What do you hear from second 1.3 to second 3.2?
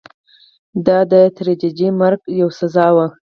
تدریجي مرګ یوه سزا وه.